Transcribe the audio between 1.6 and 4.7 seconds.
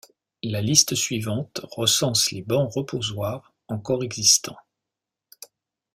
recense les bancs-reposoirs encore existants.